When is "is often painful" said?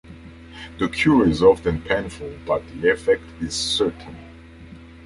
1.27-2.33